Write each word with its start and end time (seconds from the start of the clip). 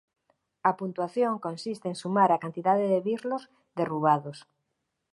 A 0.69 0.71
puntuación 0.79 1.33
consiste 1.45 1.87
en 1.89 1.97
sumar 2.03 2.29
a 2.31 2.41
cantidade 2.43 2.85
de 2.93 2.99
birlos 3.09 3.43
derrubados. 3.79 4.37